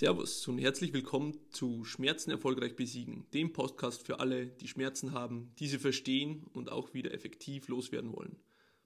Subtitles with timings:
[0.00, 5.52] Servus und herzlich willkommen zu Schmerzen erfolgreich besiegen, dem Podcast für alle, die Schmerzen haben,
[5.58, 8.36] diese verstehen und auch wieder effektiv loswerden wollen.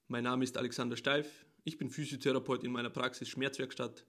[0.08, 4.04] Mein Name ist Alexander Steif, ich bin Physiotherapeut in meiner Praxis Schmerzwerkstatt.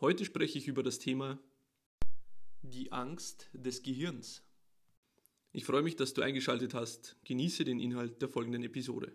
[0.00, 1.40] Heute spreche ich über das Thema
[2.62, 4.44] die Angst des Gehirns.
[5.52, 7.16] Ich freue mich, dass du eingeschaltet hast.
[7.24, 9.10] Genieße den Inhalt der folgenden Episode.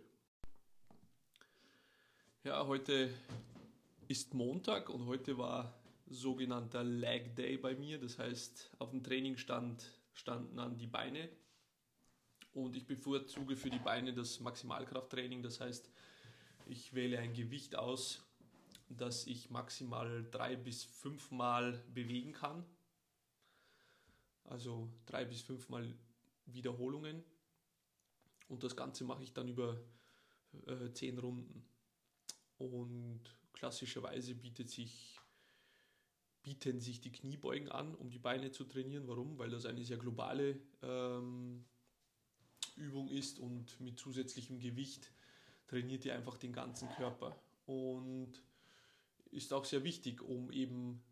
[2.44, 3.10] Ja, heute
[4.10, 5.81] ist Montag und heute war
[6.12, 7.98] sogenannter Leg Day bei mir.
[8.00, 9.84] Das heißt, auf dem Training stand,
[10.14, 11.30] standen an die Beine
[12.54, 15.42] und ich bevorzuge für die Beine das Maximalkrafttraining.
[15.42, 15.90] Das heißt,
[16.68, 18.24] ich wähle ein Gewicht aus,
[18.90, 22.66] das ich maximal drei bis fünfmal bewegen kann.
[24.44, 25.94] Also drei bis fünfmal
[26.46, 27.24] Wiederholungen.
[28.50, 29.80] Und das Ganze mache ich dann über
[30.66, 31.66] äh, zehn Runden.
[32.58, 33.22] Und
[33.54, 35.21] klassischerweise bietet sich
[36.44, 39.08] bieten sich die Kniebeugen an, um die Beine zu trainieren.
[39.08, 39.38] Warum?
[39.38, 41.66] Weil das eine sehr globale ähm,
[42.76, 45.12] Übung ist und mit zusätzlichem Gewicht
[45.68, 47.40] trainiert ihr einfach den ganzen Körper.
[47.66, 48.42] Und
[49.32, 51.04] ist auch sehr wichtig, um eben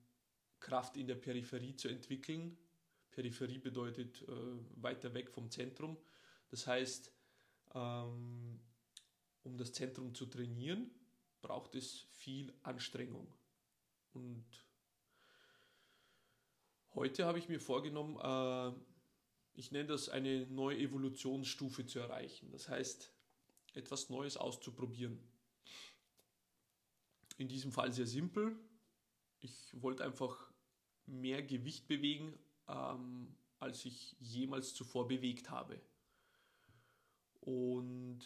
[0.59, 2.57] Kraft in der Peripherie zu entwickeln.
[3.11, 5.97] Peripherie bedeutet äh, weiter weg vom Zentrum.
[6.49, 7.11] Das heißt,
[7.75, 8.59] ähm,
[9.43, 10.89] um das Zentrum zu trainieren,
[11.41, 13.27] braucht es viel Anstrengung.
[14.13, 14.45] Und
[16.95, 18.79] Heute habe ich mir vorgenommen, äh,
[19.53, 22.49] ich nenne das eine neue Evolutionsstufe zu erreichen.
[22.51, 23.13] Das heißt,
[23.73, 25.19] etwas Neues auszuprobieren.
[27.37, 28.57] In diesem Fall sehr simpel.
[29.39, 30.51] Ich wollte einfach
[31.05, 35.79] mehr Gewicht bewegen, ähm, als ich jemals zuvor bewegt habe.
[37.41, 38.19] Und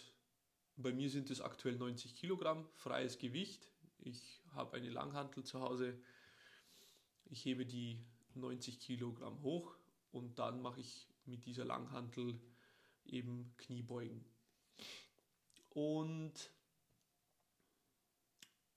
[0.78, 3.70] bei mir sind es aktuell 90 Kilogramm freies Gewicht.
[4.00, 6.00] Ich habe eine Langhantel zu Hause.
[7.26, 8.04] Ich hebe die
[8.36, 9.76] 90 Kilogramm hoch
[10.12, 12.40] und dann mache ich mit dieser Langhantel
[13.06, 14.26] eben Kniebeugen.
[15.70, 16.34] Und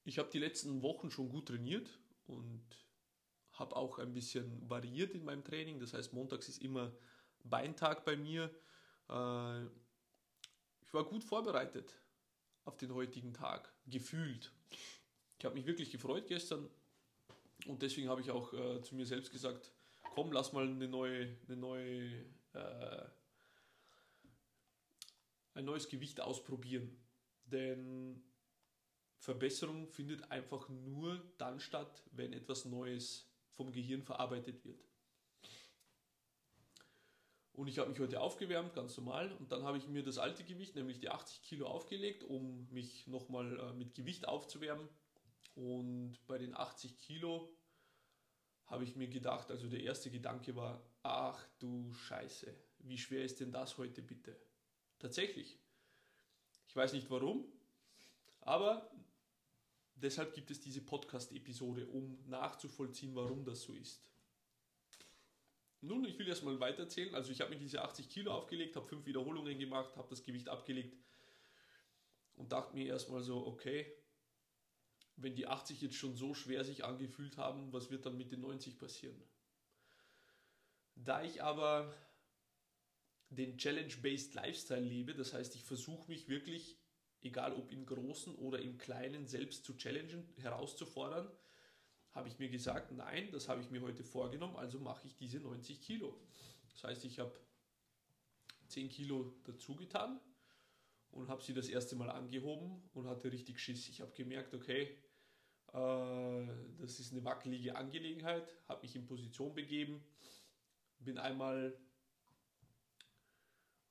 [0.04, 2.64] ich habe die letzten Wochen schon gut trainiert und
[3.52, 5.80] habe auch ein bisschen variiert in meinem Training.
[5.80, 6.92] Das heißt, montags ist immer
[7.44, 8.44] Beintag bei mir.
[9.08, 9.64] Äh,
[10.82, 12.00] ich war gut vorbereitet
[12.64, 14.52] auf den heutigen Tag, gefühlt.
[15.38, 16.68] Ich habe mich wirklich gefreut gestern,
[17.66, 19.72] und deswegen habe ich auch äh, zu mir selbst gesagt,
[20.14, 23.04] komm, lass mal eine neue, eine neue, äh,
[25.54, 26.96] ein neues Gewicht ausprobieren.
[27.44, 28.22] Denn
[29.18, 34.86] Verbesserung findet einfach nur dann statt, wenn etwas Neues vom Gehirn verarbeitet wird.
[37.56, 39.32] Und ich habe mich heute aufgewärmt, ganz normal.
[39.32, 43.06] Und dann habe ich mir das alte Gewicht, nämlich die 80 Kilo, aufgelegt, um mich
[43.06, 44.86] nochmal äh, mit Gewicht aufzuwärmen.
[45.56, 47.50] Und bei den 80 Kilo
[48.66, 53.40] habe ich mir gedacht, also der erste Gedanke war, ach du Scheiße, wie schwer ist
[53.40, 54.36] denn das heute bitte?
[54.98, 55.58] Tatsächlich.
[56.68, 57.46] Ich weiß nicht warum,
[58.42, 58.90] aber
[59.94, 64.02] deshalb gibt es diese Podcast-Episode, um nachzuvollziehen, warum das so ist.
[65.80, 67.14] Nun, ich will erstmal weiterzählen.
[67.14, 70.48] Also ich habe mir diese 80 Kilo aufgelegt, habe fünf Wiederholungen gemacht, habe das Gewicht
[70.48, 70.96] abgelegt
[72.34, 73.86] und dachte mir erstmal so, okay,
[75.16, 78.40] wenn die 80 jetzt schon so schwer sich angefühlt haben, was wird dann mit den
[78.40, 79.20] 90 passieren?
[80.94, 81.94] Da ich aber
[83.30, 86.78] den Challenge-Based Lifestyle lebe, das heißt, ich versuche mich wirklich,
[87.22, 91.30] egal ob im Großen oder im Kleinen, selbst zu challengen, herauszufordern,
[92.12, 95.38] habe ich mir gesagt, nein, das habe ich mir heute vorgenommen, also mache ich diese
[95.40, 96.18] 90 Kilo.
[96.72, 97.38] Das heißt, ich habe
[98.68, 100.20] 10 Kilo dazu getan
[101.16, 103.88] und habe sie das erste Mal angehoben und hatte richtig Schiss.
[103.88, 104.96] Ich habe gemerkt, okay,
[105.72, 106.46] äh,
[106.78, 110.04] das ist eine wackelige Angelegenheit, habe mich in Position begeben,
[110.98, 111.76] bin einmal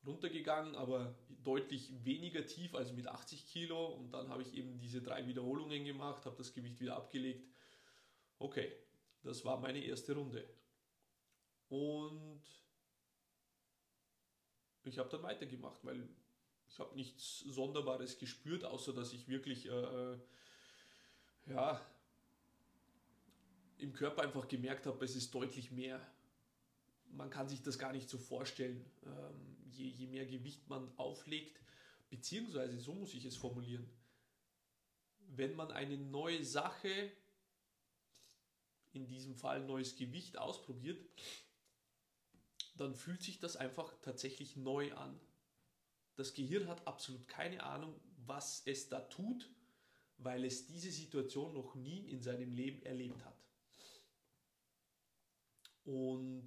[0.06, 5.02] runtergegangen, aber deutlich weniger tief als mit 80 Kilo und dann habe ich eben diese
[5.02, 7.44] drei Wiederholungen gemacht, habe das Gewicht wieder abgelegt.
[8.38, 8.72] Okay,
[9.24, 10.48] das war meine erste Runde.
[11.70, 12.44] Und
[14.84, 16.08] ich habe dann weitergemacht, weil
[16.70, 20.18] ich habe nichts Sonderbares gespürt, außer dass ich wirklich äh,
[21.48, 21.82] ja,
[23.78, 26.02] im Körper einfach gemerkt habe, es ist deutlich mehr.
[27.12, 28.84] Man kann sich das gar nicht so vorstellen.
[29.06, 31.60] Ähm, je, je mehr Gewicht man auflegt,
[32.10, 33.88] beziehungsweise so muss ich es formulieren,
[35.28, 37.12] wenn man eine neue Sache,
[38.94, 40.98] in diesem Fall neues Gewicht ausprobiert,
[42.78, 45.20] dann fühlt sich das einfach tatsächlich neu an.
[46.16, 49.50] Das Gehirn hat absolut keine Ahnung, was es da tut
[50.18, 53.38] weil es diese Situation noch nie in seinem Leben erlebt hat.
[55.84, 56.46] Und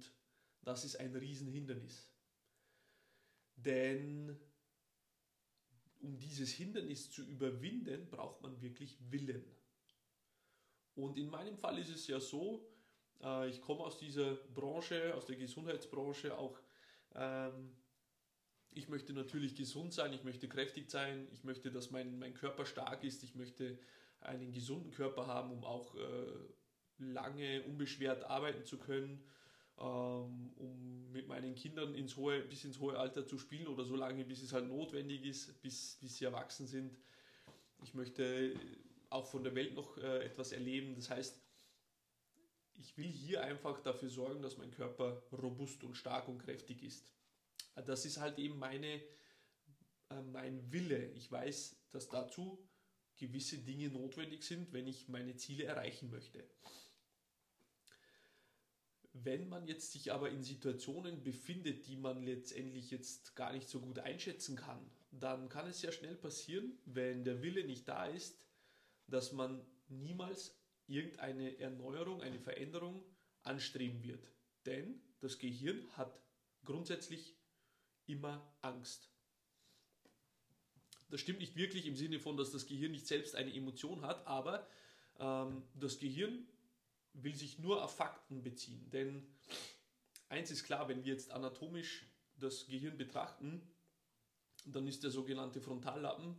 [0.63, 2.11] das ist ein Riesenhindernis.
[3.55, 4.37] Denn
[6.01, 9.45] um dieses Hindernis zu überwinden, braucht man wirklich Willen.
[10.95, 12.67] Und in meinem Fall ist es ja so,
[13.21, 16.57] äh, ich komme aus dieser Branche, aus der Gesundheitsbranche, auch
[17.15, 17.75] ähm,
[18.71, 22.65] ich möchte natürlich gesund sein, ich möchte kräftig sein, ich möchte, dass mein, mein Körper
[22.65, 23.77] stark ist, ich möchte
[24.21, 25.99] einen gesunden Körper haben, um auch äh,
[26.99, 29.23] lange unbeschwert arbeiten zu können,
[29.79, 33.95] ähm, um mit meinen Kindern ins hohe, bis ins hohe Alter zu spielen oder so
[33.95, 36.97] lange, bis es halt notwendig ist, bis, bis sie erwachsen sind.
[37.81, 38.53] Ich möchte
[39.09, 40.95] auch von der Welt noch äh, etwas erleben.
[40.95, 41.41] Das heißt,
[42.75, 47.11] ich will hier einfach dafür sorgen, dass mein Körper robust und stark und kräftig ist.
[47.75, 49.01] Das ist halt eben meine,
[50.09, 51.11] äh, mein Wille.
[51.13, 52.67] Ich weiß, dass dazu
[53.15, 56.43] gewisse Dinge notwendig sind, wenn ich meine Ziele erreichen möchte.
[59.13, 63.81] Wenn man jetzt sich aber in Situationen befindet, die man letztendlich jetzt gar nicht so
[63.81, 68.45] gut einschätzen kann, dann kann es ja schnell passieren, wenn der Wille nicht da ist,
[69.07, 70.55] dass man niemals
[70.87, 73.03] irgendeine Erneuerung, eine Veränderung
[73.43, 74.31] anstreben wird.
[74.65, 76.21] Denn das Gehirn hat
[76.63, 77.35] grundsätzlich
[78.09, 79.09] immer Angst.
[81.09, 84.27] Das stimmt nicht wirklich im Sinne von, dass das Gehirn nicht selbst eine Emotion hat,
[84.27, 84.67] aber
[85.19, 86.47] ähm, das Gehirn
[87.13, 88.89] will sich nur auf Fakten beziehen.
[88.91, 89.25] Denn
[90.29, 92.05] eins ist klar, wenn wir jetzt anatomisch
[92.37, 93.61] das Gehirn betrachten,
[94.65, 96.35] dann ist der sogenannte Frontallappen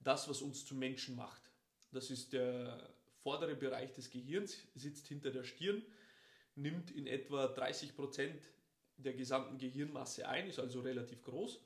[0.00, 1.42] das, was uns zu Menschen macht.
[1.90, 5.82] Das ist der vordere Bereich des Gehirns, sitzt hinter der Stirn,
[6.54, 8.42] nimmt in etwa 30 Prozent
[8.98, 11.60] der gesamten Gehirnmasse ein, ist also relativ groß.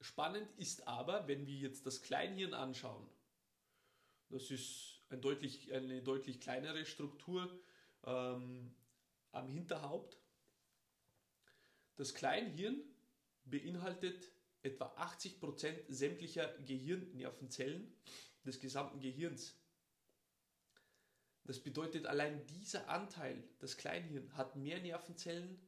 [0.00, 3.06] Spannend ist aber, wenn wir jetzt das Kleinhirn anschauen,
[4.28, 7.50] das ist ein deutlich, eine deutlich kleinere Struktur
[8.04, 8.72] ähm,
[9.32, 10.16] am Hinterhaupt.
[11.96, 12.82] Das Kleinhirn
[13.44, 14.30] beinhaltet
[14.62, 17.92] etwa 80% sämtlicher Gehirnnervenzellen
[18.44, 19.56] des gesamten Gehirns.
[21.46, 25.60] Das bedeutet, allein dieser Anteil, das Kleinhirn, hat mehr Nervenzellen,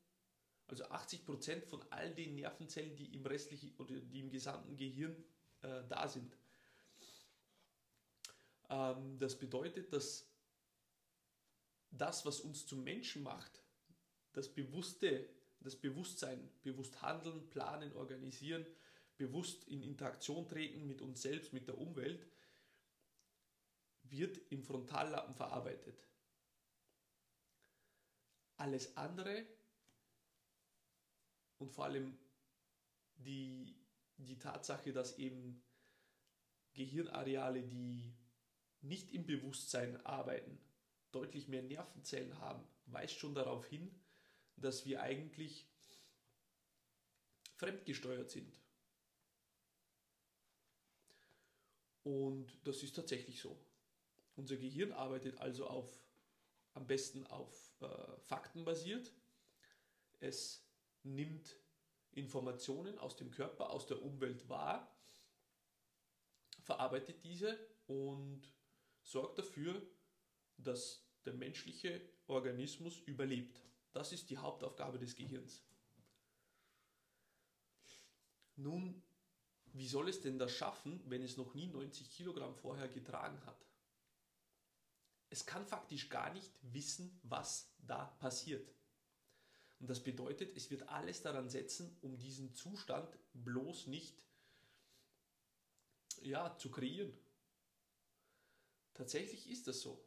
[0.66, 5.16] also 80% von all den Nervenzellen, die im restlichen oder die im gesamten Gehirn
[5.62, 6.36] äh, da sind.
[8.68, 10.28] Ähm, das bedeutet, dass
[11.90, 13.62] das, was uns zum Menschen macht,
[14.32, 15.28] das Bewusste,
[15.60, 18.66] das Bewusstsein, bewusst handeln, planen, organisieren,
[19.16, 22.26] bewusst in Interaktion treten mit uns selbst, mit der Umwelt,
[24.10, 26.06] wird im Frontallappen verarbeitet.
[28.56, 29.46] Alles andere
[31.58, 32.18] und vor allem
[33.16, 33.76] die,
[34.16, 35.62] die Tatsache, dass eben
[36.74, 38.14] Gehirnareale, die
[38.80, 40.58] nicht im Bewusstsein arbeiten,
[41.10, 43.90] deutlich mehr Nervenzellen haben, weist schon darauf hin,
[44.56, 45.66] dass wir eigentlich
[47.56, 48.56] fremdgesteuert sind.
[52.04, 53.58] Und das ist tatsächlich so.
[54.38, 56.00] Unser Gehirn arbeitet also auf,
[56.74, 59.12] am besten auf äh, Fakten basiert.
[60.20, 60.64] Es
[61.02, 61.56] nimmt
[62.12, 64.96] Informationen aus dem Körper, aus der Umwelt wahr,
[66.62, 67.58] verarbeitet diese
[67.88, 68.42] und
[69.02, 69.82] sorgt dafür,
[70.56, 73.60] dass der menschliche Organismus überlebt.
[73.92, 75.64] Das ist die Hauptaufgabe des Gehirns.
[78.54, 79.02] Nun,
[79.72, 83.67] wie soll es denn das schaffen, wenn es noch nie 90 Kilogramm vorher getragen hat?
[85.30, 88.72] Es kann faktisch gar nicht wissen, was da passiert.
[89.80, 94.24] Und das bedeutet, es wird alles daran setzen, um diesen Zustand bloß nicht
[96.22, 97.12] ja, zu kreieren.
[98.94, 100.04] Tatsächlich ist das so.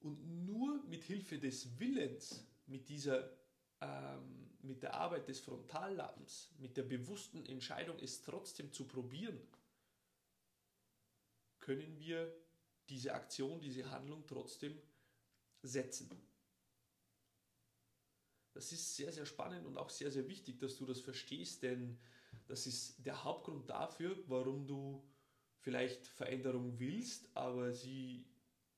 [0.00, 3.30] Und nur mit Hilfe des Willens, mit dieser
[3.80, 9.40] ähm, mit der Arbeit des Frontallappens, mit der bewussten Entscheidung, es trotzdem zu probieren,
[11.58, 12.34] können wir
[12.90, 14.78] diese Aktion, diese Handlung trotzdem
[15.62, 16.10] setzen.
[18.52, 21.98] Das ist sehr, sehr spannend und auch sehr, sehr wichtig, dass du das verstehst, denn
[22.46, 25.08] das ist der Hauptgrund dafür, warum du
[25.60, 28.26] vielleicht Veränderung willst, aber sie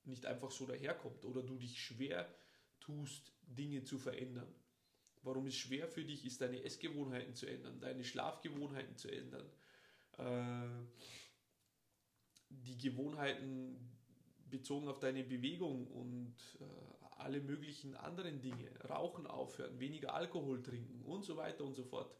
[0.04, 2.33] nicht einfach so daherkommt oder du dich schwer
[2.81, 4.52] tust, Dinge zu verändern.
[5.23, 9.49] Warum es schwer für dich ist, deine Essgewohnheiten zu ändern, deine Schlafgewohnheiten zu ändern,
[10.19, 10.85] äh,
[12.49, 13.97] die Gewohnheiten
[14.52, 16.64] bezogen auf deine Bewegung und äh,
[17.16, 22.14] alle möglichen anderen Dinge, Rauchen aufhören, weniger Alkohol trinken und so weiter und so fort.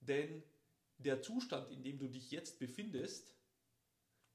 [0.00, 0.42] Denn
[0.98, 3.34] der Zustand, in dem du dich jetzt befindest,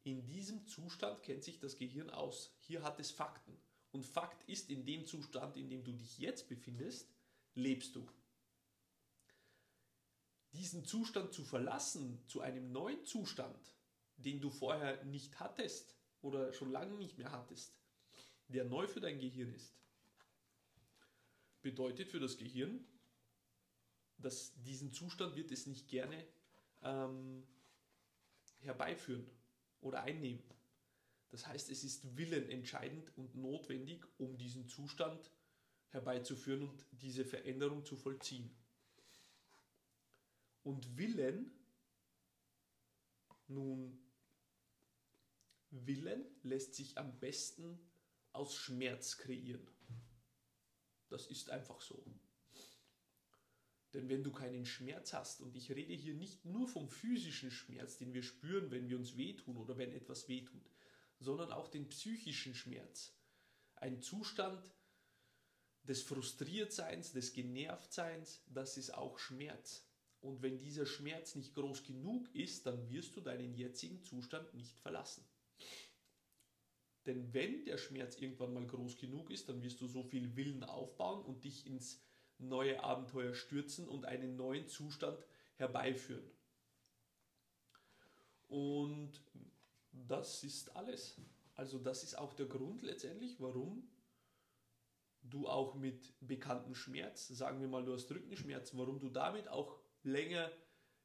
[0.03, 2.53] in diesem Zustand kennt sich das Gehirn aus.
[2.59, 3.57] Hier hat es Fakten.
[3.91, 7.13] Und Fakt ist, in dem Zustand, in dem du dich jetzt befindest,
[7.53, 8.07] lebst du.
[10.53, 13.75] Diesen Zustand zu verlassen zu einem neuen Zustand,
[14.17, 17.73] den du vorher nicht hattest oder schon lange nicht mehr hattest,
[18.47, 19.73] der neu für dein Gehirn ist,
[21.61, 22.85] bedeutet für das Gehirn,
[24.17, 26.25] dass diesen Zustand wird es nicht gerne
[26.83, 27.43] ähm,
[28.59, 29.27] herbeiführen
[29.81, 30.43] oder einnehmen.
[31.29, 35.31] Das heißt, es ist Willen entscheidend und notwendig, um diesen Zustand
[35.89, 38.53] herbeizuführen und diese Veränderung zu vollziehen.
[40.63, 41.51] Und Willen,
[43.47, 44.00] nun,
[45.71, 47.79] Willen lässt sich am besten
[48.33, 49.65] aus Schmerz kreieren.
[51.09, 52.03] Das ist einfach so.
[53.93, 57.97] Denn wenn du keinen Schmerz hast, und ich rede hier nicht nur vom physischen Schmerz,
[57.97, 60.69] den wir spüren, wenn wir uns wehtun oder wenn etwas wehtut,
[61.19, 63.13] sondern auch den psychischen Schmerz.
[63.75, 64.73] Ein Zustand
[65.83, 69.85] des Frustriertseins, des Genervtseins, das ist auch Schmerz.
[70.21, 74.77] Und wenn dieser Schmerz nicht groß genug ist, dann wirst du deinen jetzigen Zustand nicht
[74.77, 75.25] verlassen.
[77.05, 80.63] Denn wenn der Schmerz irgendwann mal groß genug ist, dann wirst du so viel Willen
[80.63, 82.03] aufbauen und dich ins
[82.37, 86.29] neue Abenteuer stürzen und einen neuen Zustand herbeiführen.
[88.47, 89.21] Und
[89.91, 91.19] das ist alles.
[91.55, 93.87] Also das ist auch der Grund letztendlich, warum
[95.23, 99.79] du auch mit bekannten Schmerz, sagen wir mal, du hast Rückenschmerz, warum du damit auch
[100.03, 100.51] länger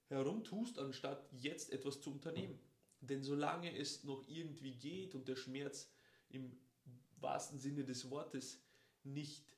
[0.09, 2.59] herumtust, anstatt jetzt etwas zu unternehmen.
[3.01, 5.91] Denn solange es noch irgendwie geht und der Schmerz
[6.29, 6.57] im
[7.19, 8.61] wahrsten Sinne des Wortes
[9.05, 9.57] nicht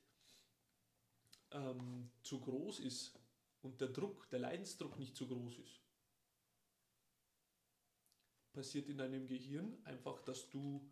[1.51, 3.19] ähm, zu groß ist
[3.61, 5.81] und der Druck, der Leidensdruck nicht zu groß ist,
[8.51, 10.89] passiert in deinem Gehirn einfach, dass du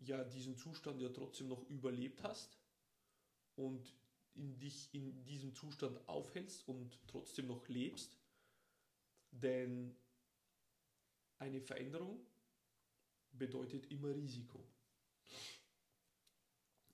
[0.00, 2.58] ja diesen Zustand ja trotzdem noch überlebt hast
[3.56, 3.94] und
[4.34, 8.18] in dich in diesem Zustand aufhältst und trotzdem noch lebst.
[9.30, 9.96] Denn
[11.44, 12.26] eine Veränderung
[13.32, 14.66] bedeutet immer Risiko.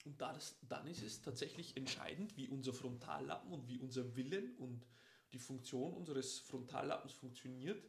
[0.05, 4.87] Und das, dann ist es tatsächlich entscheidend, wie unser Frontallappen und wie unser Willen und
[5.33, 7.85] die Funktion unseres Frontallappens funktioniert,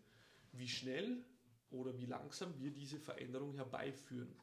[0.51, 1.25] wie schnell
[1.71, 4.35] oder wie langsam wir diese Veränderung herbeiführen.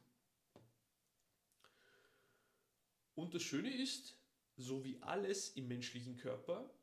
[3.13, 4.17] Und das Schöne ist,
[4.57, 6.73] so wie alles im menschlichen Körper,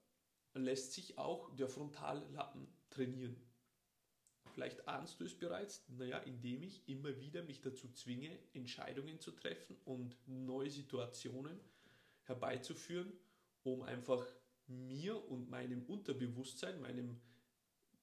[0.55, 3.37] lässt sich auch der Frontallappen trainieren.
[4.57, 9.33] Vielleicht ahnst du es bereits, naja, indem ich immer wieder mich dazu zwinge, Entscheidungen zu
[9.33, 11.61] treffen und neue Situationen
[12.23, 13.13] herbeizuführen,
[13.65, 14.27] um einfach
[14.67, 17.21] mir und meinem Unterbewusstsein, meinem,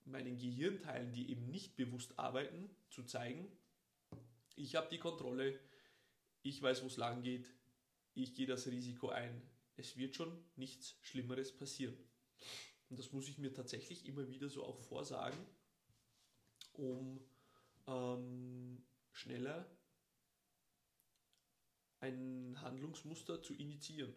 [0.05, 3.51] meinen Gehirnteilen, die eben nicht bewusst arbeiten, zu zeigen,
[4.55, 5.59] ich habe die Kontrolle,
[6.43, 7.51] ich weiß, wo es lang geht,
[8.13, 9.41] ich gehe das Risiko ein,
[9.75, 11.97] es wird schon nichts Schlimmeres passieren.
[12.91, 15.43] Und das muss ich mir tatsächlich immer wieder so auch vorsagen
[16.73, 17.19] um
[17.87, 19.69] ähm, schneller
[21.99, 24.13] ein Handlungsmuster zu initiieren.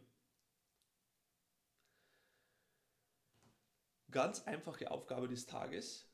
[4.11, 6.09] Ganz einfache Aufgabe des Tages.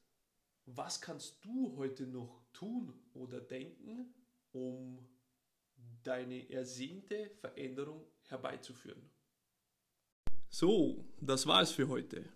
[0.66, 4.14] Was kannst du heute noch tun oder denken,
[4.52, 5.08] um
[6.02, 9.10] deine ersehnte Veränderung herbeizuführen?
[10.48, 12.28] So, das war es für heute.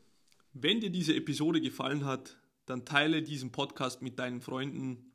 [0.52, 5.12] Wenn dir diese Episode gefallen hat, dann teile diesen Podcast mit deinen Freunden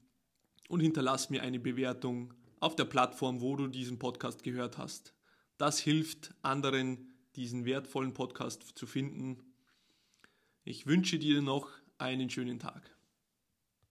[0.70, 5.14] und hinterlass mir eine Bewertung auf der Plattform, wo du diesen Podcast gehört hast.
[5.58, 9.44] Das hilft anderen, diesen wertvollen Podcast zu finden.
[10.64, 12.96] Ich wünsche dir noch einen schönen Tag.